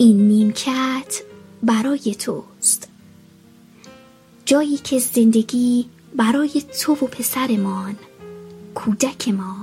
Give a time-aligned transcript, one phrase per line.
[0.00, 1.22] این نیمکت
[1.62, 2.88] برای توست.
[4.44, 7.96] جایی که زندگی برای تو و پسرمان
[8.74, 9.56] کودک ما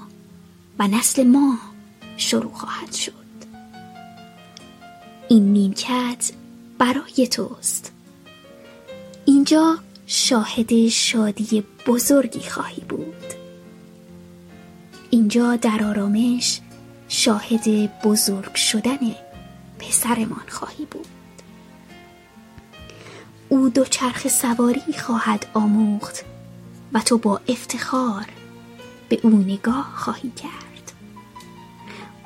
[0.80, 1.58] و نسل ما
[2.18, 3.14] شروع خواهد شد.
[5.30, 6.32] این نیمکت
[6.78, 7.92] برای توست.
[9.26, 9.78] اینجا
[10.08, 13.34] شاهد شادی بزرگی خواهی بود.
[15.10, 16.60] اینجا در آرامش
[17.08, 19.00] شاهد بزرگ شدن
[19.88, 21.08] پسرمان خواهی بود.
[23.50, 26.26] او دو چرخ سواری خواهد آموخت
[26.94, 28.26] و تو با افتخار
[29.10, 30.92] به او نگاه خواهی کرد.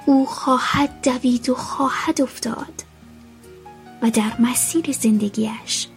[0.05, 2.83] او خواهد دوید و خواهد افتاد
[4.01, 5.87] و در مسیر زندگیش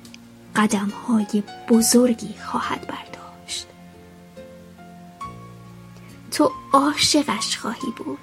[0.56, 3.66] قدم های بزرگی خواهد برداشت.
[6.30, 8.18] تو عاشقش خواهی بود.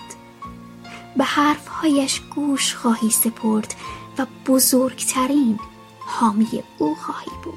[1.19, 3.75] به حرفهایش گوش خواهی سپرد
[4.17, 5.59] و بزرگترین
[5.99, 7.53] حامی او خواهی بود.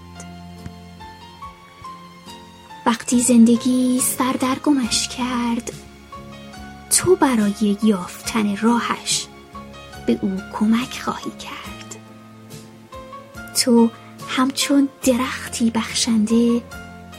[2.87, 5.73] وقتی زندگی سردرگمش کرد
[6.91, 9.27] تو برای یافتن راهش
[10.07, 11.97] به او کمک خواهی کرد.
[13.55, 13.91] تو
[14.29, 16.63] همچون درختی بخشنده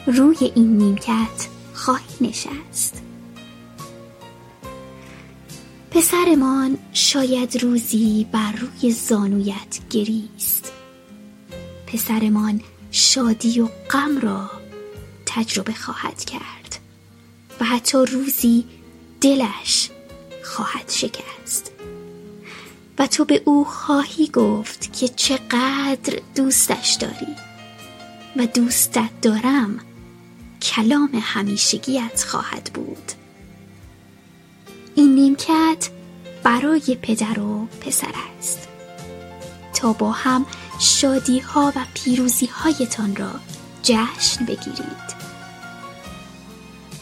[0.08, 3.13] روی این نیمکت خواهی نشست.
[5.94, 10.72] پسرمان شاید روزی بر روی زانویت گریست.
[11.88, 14.52] پسرمان شادی و غم را
[15.26, 16.80] تجربه خواهد کرد
[17.60, 18.66] و حتی روزی
[19.22, 19.90] دلش
[20.44, 21.72] خواهد شکست.
[23.00, 27.36] و تو به او خواهی گفت که چقدر دوستش داری
[28.36, 29.80] و دوستت دارم
[30.62, 33.23] کلام همیشگیت خواهد بود.
[34.96, 35.90] این نیمکت
[36.44, 38.68] برای پدر و پسر است.
[39.74, 40.46] تا با هم
[40.80, 43.32] شادی ها و پیروزی هایتان را
[43.84, 45.24] جشن بگیرید.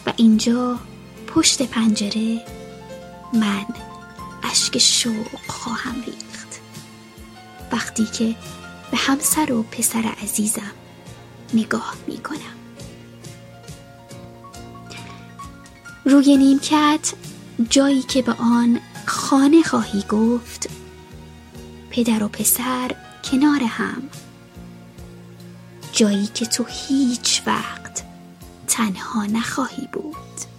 [0.06, 0.78] و اینجا
[1.26, 2.40] پشت پنجره
[3.32, 3.66] من
[4.42, 6.60] اشک شوق خواهم ریخت.
[7.72, 8.34] وقتی که
[8.90, 10.72] به همسر و پسر عزیزم
[11.54, 12.56] نگاه می کنم
[16.04, 17.12] روی نیمکت
[17.70, 20.70] جایی که به آن خانه خواهی گفت.
[21.90, 22.90] پدر و پسر
[23.24, 24.02] کنار هم.
[25.92, 28.04] جایی که تو هیچ وقت
[28.66, 30.51] تنها نخواهی بود.